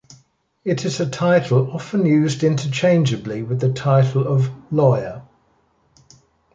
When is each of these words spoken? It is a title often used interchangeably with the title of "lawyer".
It 0.65 0.83
is 0.83 0.99
a 0.99 1.07
title 1.07 1.71
often 1.73 2.07
used 2.07 2.43
interchangeably 2.43 3.43
with 3.43 3.59
the 3.59 3.71
title 3.71 4.27
of 4.27 4.49
"lawyer". 4.73 5.21